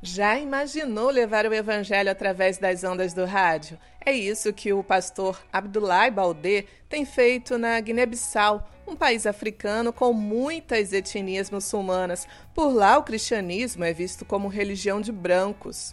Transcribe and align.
Já 0.00 0.38
imaginou 0.38 1.10
levar 1.10 1.44
o 1.44 1.52
evangelho 1.52 2.08
através 2.08 2.56
das 2.56 2.84
ondas 2.84 3.12
do 3.12 3.24
rádio? 3.24 3.76
É 4.06 4.12
isso 4.12 4.52
que 4.52 4.72
o 4.72 4.84
pastor 4.84 5.42
Abdullah 5.52 6.08
Baldé 6.08 6.66
tem 6.88 7.04
feito 7.04 7.58
na 7.58 7.80
Guiné-Bissau, 7.80 8.70
um 8.86 8.94
país 8.94 9.26
africano 9.26 9.92
com 9.92 10.12
muitas 10.12 10.92
etnias 10.92 11.50
muçulmanas. 11.50 12.28
Por 12.54 12.72
lá, 12.72 12.96
o 12.96 13.02
cristianismo 13.02 13.82
é 13.82 13.92
visto 13.92 14.24
como 14.24 14.46
religião 14.46 15.00
de 15.00 15.10
brancos. 15.10 15.92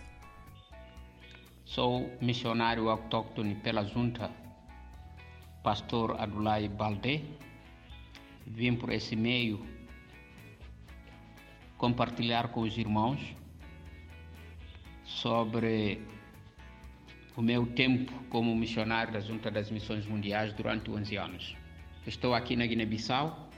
Sou 1.65 2.07
missionário 2.21 2.89
autóctone 2.89 3.55
pela 3.55 3.83
junta, 3.83 4.29
pastor 5.63 6.15
Abdullah 6.21 6.61
Baldé. 6.69 7.23
Vim 8.45 8.75
por 8.75 8.91
esse 8.91 9.15
meio 9.15 9.65
compartilhar 11.75 12.49
com 12.49 12.61
os 12.61 12.77
irmãos 12.77 13.35
sobre 15.05 16.01
o 17.35 17.41
meu 17.41 17.65
tempo 17.67 18.11
como 18.29 18.55
missionário 18.55 19.13
da 19.13 19.19
Junta 19.19 19.51
das 19.51 19.69
Missões 19.69 20.05
Mundiais 20.05 20.53
durante 20.53 20.89
11 20.89 21.17
anos. 21.17 21.55
Estou 22.05 22.33
aqui 22.33 22.55
na 22.55 22.65
Guiné-Bissau, 22.65 23.49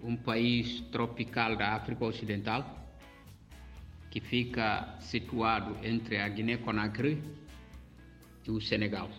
um 0.00 0.16
país 0.16 0.80
tropical 0.92 1.56
da 1.56 1.74
África 1.74 2.04
Ocidental, 2.04 2.86
que 4.10 4.20
fica 4.20 4.96
situado 5.00 5.76
entre 5.82 6.18
a 6.18 6.28
Guiné-Conakry 6.28 7.20
e 8.46 8.50
o 8.50 8.60
Senegal. 8.60 9.10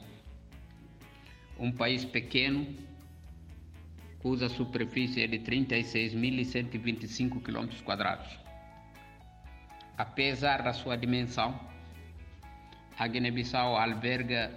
Um 1.57 1.71
país 1.71 2.05
pequeno, 2.05 2.67
cuja 4.19 4.47
superfície 4.49 5.23
é 5.23 5.27
de 5.27 5.39
36.125 5.39 7.41
km 7.41 7.69
Apesar 9.99 10.63
da 10.63 10.71
sua 10.71 10.95
dimensão, 10.95 11.59
a 12.97 13.05
Guiné-Bissau 13.05 13.75
alberga 13.75 14.49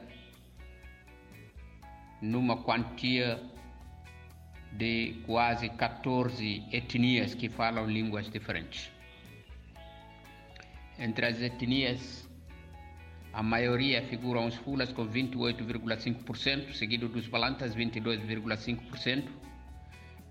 numa 2.20 2.58
quantia 2.58 3.42
de 4.70 5.20
quase 5.26 5.68
14 5.68 6.62
etnias 6.70 7.34
que 7.34 7.48
falam 7.48 7.90
línguas 7.90 8.30
diferentes. 8.30 8.88
Entre 10.96 11.26
as 11.26 11.42
etnias, 11.42 12.30
a 13.32 13.42
maioria 13.42 14.00
figuram 14.02 14.46
os 14.46 14.54
fulas 14.54 14.92
com 14.92 15.08
28,5%, 15.08 16.72
seguido 16.72 17.08
dos 17.08 17.26
balantas 17.26 17.74
22,5%. 17.74 19.28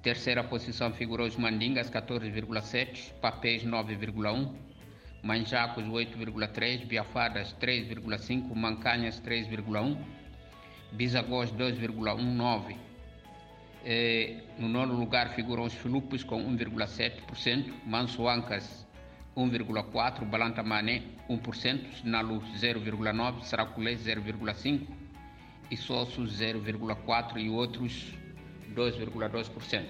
Terceira 0.02 0.42
posição 0.42 0.94
figurou 0.94 1.28
os 1.28 1.36
mandingas 1.36 1.92
14,7%, 1.92 3.12
papéis 3.20 3.66
9,1%. 3.66 4.71
Manjacos 5.24 5.86
8,3, 5.86 6.86
Biafadas 6.86 7.56
3,5, 7.62 8.56
Mancanhas 8.56 9.22
3,1, 9.22 9.98
Bisagós 10.92 11.52
2,19. 11.52 12.76
Eh, 13.84 14.44
no 14.58 14.68
nono 14.68 14.94
lugar 14.96 15.30
figuram 15.30 15.64
os 15.64 15.74
Filupos 15.74 16.24
com 16.24 16.44
1,7%, 16.44 17.72
Mansoancas 17.86 18.86
1,4%, 19.36 20.26
Balanta 20.26 20.64
Mané 20.64 21.04
1%, 21.30 22.04
Nalu 22.04 22.42
0,9%, 22.58 23.44
Saraculé 23.44 23.94
0,5% 23.94 24.88
e 25.70 25.78
Sossos 25.78 26.40
0,4% 26.40 27.38
e 27.38 27.50
outros 27.50 28.14
2,2%. 28.76 29.86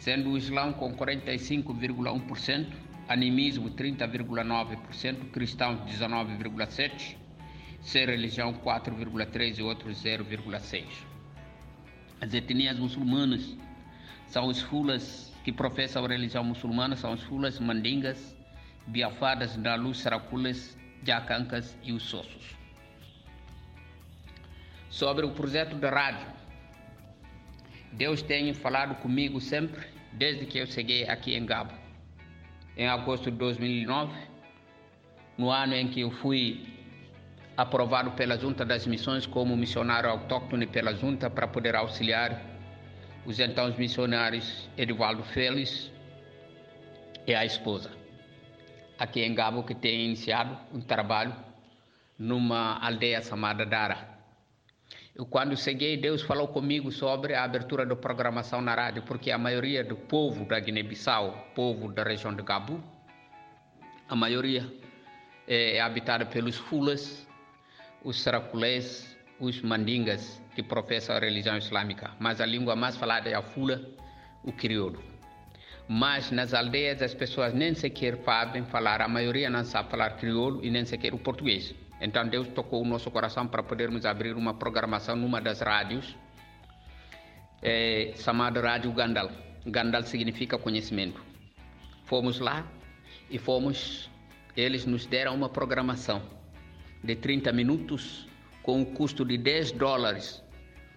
Sendo 0.00 0.30
o 0.30 0.38
Islão 0.38 0.72
com 0.72 0.94
45,1%, 0.94 2.91
animismo 3.12 3.70
30,9%, 3.70 5.30
cristãos 5.30 5.80
19,7%, 5.80 7.16
ser 7.82 8.08
religião 8.08 8.54
4,3% 8.54 9.58
e 9.58 9.62
outros 9.62 10.02
0,6%. 10.02 10.86
As 12.20 12.32
etnias 12.32 12.78
muçulmanas 12.78 13.56
são 14.28 14.46
os 14.46 14.62
fulas 14.62 15.30
que 15.44 15.52
professam 15.52 16.04
a 16.04 16.08
religião 16.08 16.42
muçulmana, 16.42 16.96
são 16.96 17.12
os 17.12 17.22
fulas, 17.24 17.58
mandingas, 17.58 18.34
biafadas, 18.86 19.56
dalus, 19.56 19.98
saraculas, 19.98 20.78
jacancas 21.04 21.76
e 21.82 21.92
os 21.92 22.04
sossos. 22.04 22.56
Sobre 24.88 25.26
o 25.26 25.32
projeto 25.32 25.74
da 25.76 25.90
rádio, 25.90 26.28
Deus 27.92 28.22
tem 28.22 28.54
falado 28.54 28.94
comigo 29.02 29.38
sempre, 29.40 29.84
desde 30.12 30.46
que 30.46 30.58
eu 30.58 30.66
cheguei 30.66 31.06
aqui 31.08 31.34
em 31.34 31.44
Gabo 31.44 31.81
em 32.76 32.88
agosto 32.88 33.30
de 33.30 33.36
2009, 33.36 34.12
no 35.36 35.50
ano 35.50 35.74
em 35.74 35.88
que 35.88 36.00
eu 36.00 36.10
fui 36.10 36.66
aprovado 37.56 38.12
pela 38.12 38.38
Junta 38.38 38.64
das 38.64 38.86
Missões 38.86 39.26
como 39.26 39.56
missionário 39.56 40.08
autóctone 40.08 40.66
pela 40.66 40.94
Junta 40.94 41.28
para 41.28 41.46
poder 41.46 41.76
auxiliar 41.76 42.40
os 43.24 43.38
então 43.38 43.72
missionários 43.76 44.68
Edivaldo 44.76 45.22
Félix 45.22 45.92
e 47.26 47.34
a 47.34 47.44
esposa, 47.44 47.90
aqui 48.98 49.20
em 49.22 49.34
Gabo, 49.34 49.62
que 49.62 49.74
tem 49.74 50.06
iniciado 50.06 50.58
um 50.72 50.80
trabalho 50.80 51.34
numa 52.18 52.78
aldeia 52.84 53.22
chamada 53.22 53.64
Dara. 53.64 54.11
Eu, 55.14 55.26
quando 55.26 55.54
cheguei, 55.56 55.96
Deus 55.96 56.22
falou 56.22 56.48
comigo 56.48 56.90
sobre 56.90 57.34
a 57.34 57.44
abertura 57.44 57.84
da 57.84 57.94
programação 57.94 58.62
na 58.62 58.74
rádio, 58.74 59.02
porque 59.02 59.30
a 59.30 59.36
maioria 59.36 59.84
do 59.84 59.94
povo 59.94 60.46
da 60.46 60.58
Guiné-Bissau, 60.58 61.52
povo 61.54 61.92
da 61.92 62.02
região 62.02 62.34
de 62.34 62.42
Gabu, 62.42 62.82
a 64.08 64.16
maioria 64.16 64.66
é, 65.46 65.76
é 65.76 65.80
habitada 65.82 66.24
pelos 66.24 66.56
fulas, 66.56 67.28
os 68.02 68.22
saraculés, 68.22 69.14
os 69.38 69.60
mandingas, 69.60 70.40
que 70.54 70.62
professam 70.62 71.14
a 71.16 71.18
religião 71.18 71.58
islâmica, 71.58 72.12
mas 72.18 72.40
a 72.40 72.46
língua 72.46 72.74
mais 72.74 72.96
falada 72.96 73.28
é 73.28 73.34
a 73.34 73.42
fula, 73.42 73.82
o 74.42 74.52
crioulo. 74.52 75.11
Mas 75.94 76.30
nas 76.30 76.54
aldeias 76.54 77.02
as 77.02 77.12
pessoas 77.12 77.52
nem 77.52 77.74
sequer 77.74 78.16
sabem 78.24 78.64
falar, 78.64 79.02
a 79.02 79.08
maioria 79.08 79.50
não 79.50 79.62
sabe 79.62 79.90
falar 79.90 80.16
crioulo 80.16 80.64
e 80.64 80.70
nem 80.70 80.86
sequer 80.86 81.12
o 81.12 81.18
português. 81.18 81.74
Então 82.00 82.26
Deus 82.26 82.48
tocou 82.48 82.80
o 82.80 82.84
nosso 82.86 83.10
coração 83.10 83.46
para 83.46 83.62
podermos 83.62 84.06
abrir 84.06 84.34
uma 84.34 84.54
programação 84.54 85.14
numa 85.14 85.38
das 85.38 85.60
rádios, 85.60 86.16
é, 87.60 88.14
chamada 88.16 88.58
Rádio 88.62 88.90
Gandal. 88.90 89.30
Gandal 89.66 90.02
significa 90.04 90.56
conhecimento. 90.56 91.22
Fomos 92.06 92.38
lá 92.38 92.66
e 93.28 93.36
fomos, 93.36 94.08
eles 94.56 94.86
nos 94.86 95.04
deram 95.04 95.34
uma 95.34 95.50
programação 95.50 96.22
de 97.04 97.14
30 97.16 97.52
minutos 97.52 98.26
com 98.62 98.80
o 98.80 98.86
custo 98.86 99.26
de 99.26 99.36
10 99.36 99.72
dólares 99.72 100.42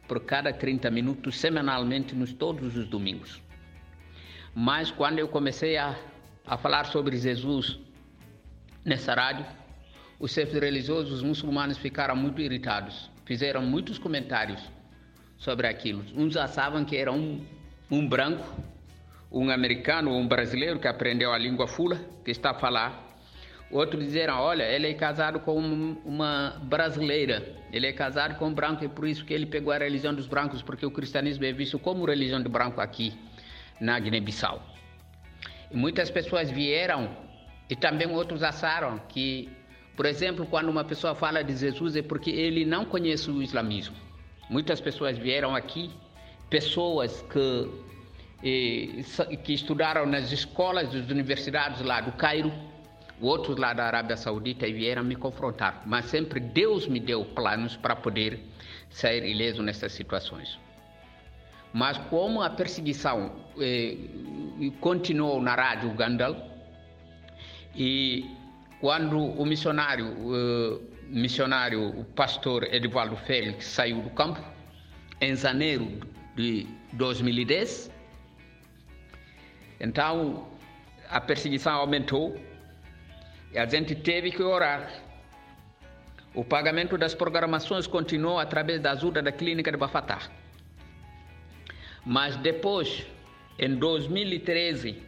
por 0.07 0.21
cada 0.21 0.53
30 0.53 0.89
minutos 0.89 1.35
semanalmente 1.35 2.15
nos 2.15 2.31
todos 2.31 2.77
os 2.77 2.87
domingos. 2.87 3.43
Mas 4.57 4.89
quando 4.89 5.19
eu 5.19 5.27
comecei 5.27 5.75
a, 5.75 5.99
a 6.47 6.57
falar 6.57 6.85
sobre 6.85 7.17
Jesus 7.17 7.77
nessa 8.85 9.13
rádio, 9.13 9.45
os 10.17 10.31
chefes 10.31 10.57
religiosos 10.57 11.21
muçulmanos 11.21 11.77
ficaram 11.77 12.15
muito 12.15 12.41
irritados, 12.41 13.11
fizeram 13.25 13.63
muitos 13.63 13.99
comentários 13.99 14.61
sobre 15.37 15.67
aquilo. 15.67 16.05
Uns 16.15 16.37
achavam 16.37 16.85
que 16.85 16.95
era 16.95 17.11
um, 17.11 17.45
um 17.91 18.07
branco, 18.07 18.45
um 19.29 19.49
americano 19.49 20.11
ou 20.11 20.21
um 20.21 20.25
brasileiro 20.25 20.79
que 20.79 20.87
aprendeu 20.87 21.33
a 21.33 21.37
língua 21.37 21.67
fula, 21.67 21.99
que 22.23 22.31
está 22.31 22.51
a 22.51 22.53
falar. 22.53 23.03
Outros 23.69 24.05
disseram, 24.05 24.39
olha, 24.39 24.63
ele 24.63 24.87
é 24.87 24.93
casado 24.93 25.41
com 25.41 25.57
uma 26.05 26.61
brasileira, 26.63 27.45
ele 27.73 27.87
é 27.87 27.91
casado 27.91 28.35
com 28.35 28.47
um 28.47 28.53
branco 28.53 28.85
e 28.85 28.87
por 28.87 29.05
isso 29.05 29.25
que 29.25 29.33
ele 29.33 29.47
pegou 29.47 29.73
a 29.73 29.77
religião 29.77 30.13
dos 30.13 30.27
brancos, 30.27 30.61
porque 30.61 30.85
o 30.85 30.91
cristianismo 30.91 31.43
é 31.43 31.51
visto 31.51 31.77
como 31.77 32.05
religião 32.05 32.41
de 32.41 32.47
branco 32.47 32.79
aqui 32.79 33.13
na 33.79 33.99
Guiné-Bissau. 33.99 34.61
Muitas 35.73 36.09
pessoas 36.09 36.49
vieram 36.49 37.09
e 37.69 37.75
também 37.75 38.07
outros 38.07 38.43
acharam 38.43 38.99
que 39.09 39.49
por 39.95 40.05
exemplo, 40.05 40.45
quando 40.45 40.69
uma 40.69 40.83
pessoa 40.83 41.15
fala 41.15 41.43
de 41.43 41.55
Jesus 41.55 41.95
é 41.95 42.01
porque 42.01 42.29
ele 42.29 42.65
não 42.65 42.83
conhece 42.85 43.31
o 43.31 43.41
islamismo. 43.41 43.95
Muitas 44.49 44.81
pessoas 44.81 45.17
vieram 45.17 45.55
aqui, 45.55 45.89
pessoas 46.49 47.21
que, 47.31 47.69
eh, 48.43 49.37
que 49.37 49.53
estudaram 49.53 50.05
nas 50.05 50.31
escolas 50.31 50.91
das 50.91 51.09
universidades 51.09 51.81
lá 51.81 52.01
do 52.01 52.11
Cairo, 52.11 52.51
outros 53.21 53.57
lá 53.57 53.73
da 53.73 53.85
Arábia 53.85 54.17
Saudita 54.17 54.67
e 54.67 54.73
vieram 54.73 55.03
me 55.03 55.15
confrontar. 55.15 55.81
Mas 55.85 56.05
sempre 56.05 56.41
Deus 56.41 56.87
me 56.87 56.99
deu 56.99 57.23
planos 57.23 57.77
para 57.77 57.95
poder 57.95 58.39
sair 58.89 59.23
ileso 59.23 59.63
nessas 59.63 59.93
situações. 59.93 60.59
Mas 61.75 61.97
como 62.09 62.41
a 62.41 62.49
perseguição 62.49 63.35
eh, 63.59 63.97
continuou 64.79 65.41
na 65.41 65.55
rádio 65.55 65.93
Gandal 65.93 66.33
e 67.75 68.23
quando 68.79 69.19
o 69.19 69.45
missionário, 69.45 70.07
uh, 70.07 70.81
missionário, 71.09 71.99
o 71.99 72.05
pastor 72.05 72.63
Edivaldo 72.73 73.17
Félix 73.17 73.65
saiu 73.65 74.01
do 74.01 74.09
campo, 74.11 74.41
em 75.19 75.35
janeiro 75.35 75.99
de 76.33 76.65
2010, 76.93 77.91
então 79.81 80.47
a 81.09 81.19
perseguição 81.19 81.73
aumentou 81.73 82.39
E 83.51 83.57
a 83.57 83.65
gente 83.65 83.95
teve 83.95 84.31
que 84.31 84.41
orar. 84.41 84.81
O 86.33 86.43
pagamento 86.45 86.97
das 86.97 87.13
programações 87.13 87.85
continuou 87.85 88.39
através 88.39 88.79
da 88.81 88.91
ajuda 88.91 89.21
da 89.21 89.33
clínica 89.33 89.69
de 89.73 89.77
Bafatá. 89.77 90.44
Mas 92.05 92.37
depois, 92.37 93.05
em 93.57 93.75
2013, 93.75 95.01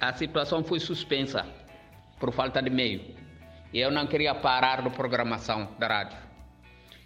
a 0.00 0.12
situação 0.12 0.64
foi 0.64 0.80
suspensa 0.80 1.46
por 2.18 2.32
falta 2.32 2.60
de 2.60 2.70
meio. 2.70 3.02
E 3.72 3.78
eu 3.78 3.90
não 3.90 4.06
queria 4.06 4.34
parar 4.34 4.82
da 4.82 4.90
programação 4.90 5.76
da 5.78 5.86
rádio. 5.86 6.18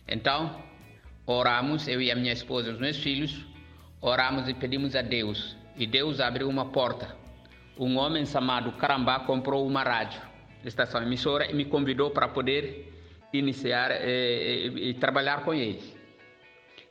Então, 0.09 0.63
oramos, 1.27 1.87
eu 1.87 2.01
e 2.01 2.11
a 2.11 2.17
minha 2.17 2.33
esposa 2.33 2.71
e 2.71 2.73
os 2.73 2.79
meus 2.79 2.97
filhos, 2.97 3.45
oramos 4.01 4.49
e 4.49 4.55
pedimos 4.55 4.97
a 4.97 5.03
Deus. 5.03 5.57
E 5.77 5.87
Deus 5.87 6.21
abriu 6.21 6.49
uma 6.49 6.67
porta. 6.67 7.15
Um 7.79 7.99
homem 7.99 8.25
chamado 8.25 8.73
Carambá 8.73 9.21
comprou 9.21 9.67
uma 9.67 9.83
rádio, 9.83 10.23
estação 10.65 11.03
emissora, 11.03 11.51
e 11.51 11.55
me 11.55 11.65
convidou 11.65 12.11
para 12.13 12.29
poder 12.29 12.93
iniciar 13.33 13.91
e, 13.91 13.95
eh, 13.95 14.67
e, 14.69 14.91
e 14.91 14.95
trabalhar 14.95 15.45
com 15.45 15.53
ele. 15.53 15.83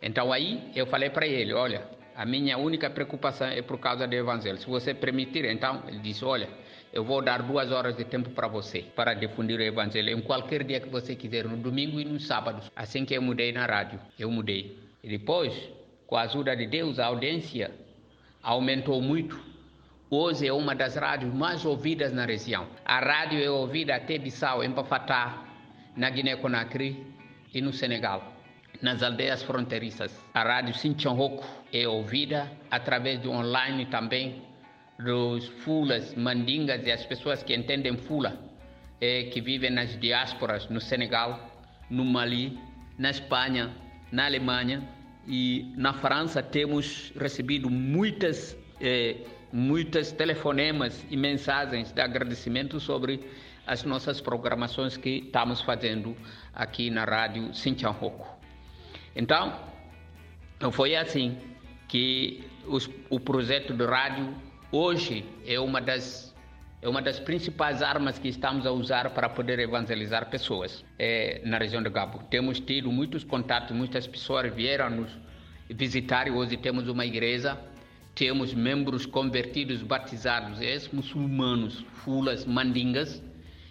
Então 0.02 0.34
aí 0.34 0.70
eu 0.76 0.86
falei 0.86 1.10
para 1.10 1.26
ele, 1.26 1.54
olha, 1.54 1.88
a 2.15 2.25
minha 2.25 2.57
única 2.57 2.89
preocupação 2.89 3.48
é 3.48 3.62
por 3.62 3.80
causa 3.80 4.07
do 4.07 4.13
evangelho. 4.13 4.57
Se 4.57 4.68
você 4.68 4.94
permitir, 4.94 5.45
então, 5.45 5.83
ele 5.88 6.00
disse, 6.00 6.24
olha, 6.24 6.48
eu 6.92 7.04
vou 7.04 7.21
dar 7.21 7.42
duas 7.42 7.71
horas 7.71 7.95
de 7.98 8.04
tempo 8.06 8.30
para 8.30 8.48
você, 8.48 8.83
para 8.95 9.13
difundir 9.13 9.60
o 9.60 9.63
evangelho 9.63 10.15
em 10.15 10.21
qualquer 10.21 10.63
dia 10.63 10.80
que 10.80 10.89
você 10.89 11.15
quiser, 11.15 11.45
no 11.45 11.57
domingo 11.57 12.00
e 12.00 12.06
no 12.06 12.19
sábado. 12.19 12.62
Assim 12.75 13.04
que 13.04 13.15
eu 13.15 13.21
mudei 13.21 13.51
na 13.51 13.65
rádio, 13.65 14.00
eu 14.18 14.30
mudei. 14.30 14.77
E 15.04 15.10
depois, 15.10 15.54
com 16.06 16.15
a 16.15 16.21
ajuda 16.21 16.56
de 16.56 16.68
Deus, 16.68 17.00
a 17.00 17.07
audiência 17.07 17.71
aumentou 18.42 19.01
muito. 19.01 19.39
Hoje 20.10 20.48
é 20.48 20.54
uma 20.54 20.75
das 20.75 20.95
rádios 20.95 21.33
mais 21.33 21.65
ouvidas 21.65 22.13
na 22.13 22.25
região. 22.25 22.68
A 22.86 23.00
rádio 23.00 23.44
é 23.44 23.50
ouvida 23.50 23.95
até 23.95 24.19
Bissau, 24.19 24.63
em 24.63 24.69
Bafatá, 24.69 25.44
na 25.95 26.10
Guiné-Conakry 26.10 27.04
e 27.54 27.62
no 27.62 27.74
Senegal 27.74 28.33
nas 28.81 29.02
aldeias 29.02 29.44
fronteiriças. 29.44 30.20
A 30.34 30.44
rádio 30.44 30.74
Sinchonroco 30.74 31.46
é 31.72 31.88
ouvida 31.88 32.52
através 32.70 33.20
do 33.20 33.31
online 33.31 33.86
também 33.86 34.42
dos 35.00 35.48
fulas, 35.48 36.14
mandingas 36.16 36.86
e 36.86 36.92
as 36.92 37.06
pessoas 37.06 37.44
que 37.44 37.56
entendem 37.56 37.98
fula, 37.98 38.40
é, 39.02 39.24
que 39.24 39.42
vivem 39.42 39.70
nas 39.70 40.00
diásporas 40.00 40.70
no 40.70 40.80
Senegal, 40.80 41.40
no 41.90 42.06
Mali, 42.06 42.58
na 42.98 43.10
Espanha, 43.10 43.75
na 44.12 44.25
Alemanha 44.25 44.88
e 45.28 45.74
na 45.75 45.94
França 45.94 46.44
temos 46.44 47.12
recebido 47.16 47.70
muitas 47.70 48.58
é, 48.80 49.18
muitas 49.52 50.12
telefonemas 50.12 51.06
e 51.12 51.16
mensagens 51.16 51.92
de 51.92 52.02
agradecimento 52.02 52.80
sobre 52.80 53.20
as 53.68 53.84
nossas 53.84 54.20
programações 54.20 54.98
que 54.98 55.20
estamos 55.25 55.62
fazendo 55.62 56.18
aqui 56.54 56.90
na 56.90 57.06
rádio 57.06 57.54
Sintianroco. 57.54 58.43
Então, 59.15 59.54
foi 60.71 60.95
assim 60.95 61.38
que 61.88 62.44
os, 62.65 62.89
o 63.10 63.19
projeto 63.19 63.74
de 63.74 63.86
rádio 63.86 64.33
hoje 64.71 65.25
é 65.45 65.60
uma 65.60 65.80
das 65.80 66.33
é 66.81 66.89
uma 66.89 67.01
das 67.01 67.18
principais 67.18 67.81
armas 67.81 68.19
que 68.19 68.27
estamos 68.27 68.65
a 68.65 68.71
usar 68.71 69.10
para 69.12 69.30
poder 69.30 69.57
evangelizar 69.57 70.30
pessoas 70.30 70.83
é, 71.00 71.42
na 71.45 71.57
região 71.57 71.81
de 71.81 71.89
Gabo. 71.89 72.19
Temos 72.30 72.60
tido 72.60 72.92
muitos 72.92 73.24
contatos, 73.24 73.74
muitas 73.74 74.06
pessoas 74.06 74.54
vieram 74.54 74.89
nos 74.89 75.18
visitar 75.69 76.27
e 76.27 76.31
hoje 76.31 76.57
temos 76.57 76.89
uma 76.89 77.06
igreja, 77.06 77.57
temos 78.13 78.54
membros 78.54 79.06
convertidos, 79.06 79.81
batizados, 79.81 80.60
ex-muçulmanos, 80.60 81.86
fulas, 82.04 82.45
mandingas 82.45 83.24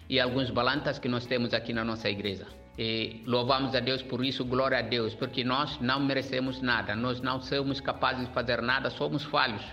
e 0.09 0.19
alguns 0.19 0.49
balantas 0.49 0.97
que 0.97 1.07
nós 1.07 1.27
temos 1.27 1.53
aqui 1.53 1.71
na 1.71 1.85
nossa 1.85 2.09
igreja. 2.09 2.47
E 2.77 3.21
louvamos 3.27 3.75
a 3.75 3.79
Deus 3.79 4.01
por 4.01 4.25
isso, 4.25 4.43
glória 4.43 4.79
a 4.79 4.81
Deus, 4.81 5.13
porque 5.13 5.43
nós 5.43 5.79
não 5.79 5.99
merecemos 5.99 6.61
nada, 6.61 6.95
nós 6.95 7.21
não 7.21 7.39
somos 7.39 7.79
capazes 7.79 8.27
de 8.27 8.33
fazer 8.33 8.61
nada, 8.61 8.89
somos 8.89 9.23
falhos. 9.23 9.63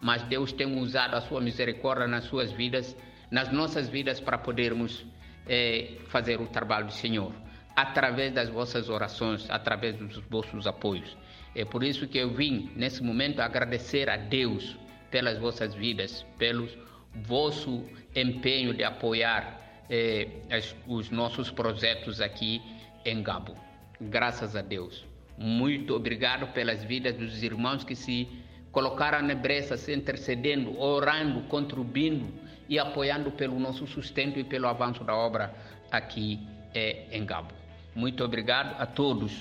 Mas 0.00 0.22
Deus 0.22 0.52
tem 0.52 0.78
usado 0.78 1.14
a 1.14 1.20
sua 1.20 1.40
misericórdia 1.40 2.06
nas 2.06 2.24
suas 2.24 2.50
vidas, 2.52 2.96
nas 3.30 3.52
nossas 3.52 3.88
vidas, 3.88 4.20
para 4.20 4.38
podermos 4.38 5.04
é, 5.46 5.98
fazer 6.08 6.40
o 6.40 6.46
trabalho 6.46 6.86
do 6.86 6.92
Senhor, 6.92 7.32
através 7.74 8.32
das 8.32 8.48
vossas 8.48 8.88
orações, 8.88 9.50
através 9.50 9.96
dos 9.96 10.16
vossos 10.30 10.66
apoios. 10.66 11.16
É 11.54 11.64
por 11.64 11.82
isso 11.84 12.06
que 12.08 12.18
eu 12.18 12.30
vim, 12.30 12.70
nesse 12.74 13.02
momento, 13.02 13.40
agradecer 13.40 14.08
a 14.08 14.16
Deus 14.16 14.78
pelas 15.10 15.38
vossas 15.38 15.74
vidas, 15.74 16.24
pelo 16.38 16.68
vosso 17.14 17.84
empenho 18.14 18.74
de 18.74 18.84
apoiar 18.84 19.65
eh, 19.88 20.28
as, 20.50 20.74
os 20.86 21.10
nossos 21.10 21.50
projetos 21.50 22.20
aqui 22.20 22.62
em 23.04 23.22
Gabo. 23.22 23.54
Graças 24.00 24.56
a 24.56 24.62
Deus. 24.62 25.04
Muito 25.38 25.94
obrigado 25.94 26.52
pelas 26.52 26.82
vidas 26.82 27.14
dos 27.14 27.42
irmãos 27.42 27.84
que 27.84 27.94
se 27.94 28.28
colocaram 28.72 29.26
na 29.26 29.34
brecha, 29.34 29.76
se 29.76 29.94
intercedendo, 29.94 30.78
orando, 30.78 31.42
contribuindo 31.42 32.26
e 32.68 32.78
apoiando 32.78 33.30
pelo 33.30 33.58
nosso 33.58 33.86
sustento 33.86 34.38
e 34.38 34.44
pelo 34.44 34.66
avanço 34.66 35.04
da 35.04 35.14
obra 35.14 35.54
aqui 35.90 36.40
eh, 36.74 37.04
em 37.10 37.24
Gabo. 37.24 37.52
Muito 37.94 38.22
obrigado 38.24 38.80
a 38.80 38.86
todos 38.86 39.32